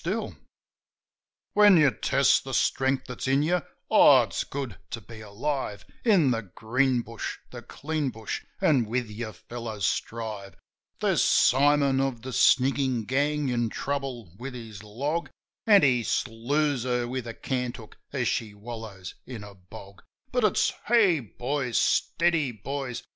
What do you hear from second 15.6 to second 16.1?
An' he